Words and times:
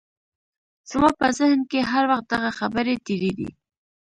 زما 0.89 1.09
په 1.19 1.27
ذهن 1.37 1.59
کې 1.69 1.79
هر 1.91 2.03
وخت 2.11 2.25
دغه 2.33 2.49
خبرې 2.59 2.95
تېرېدې. 3.05 3.49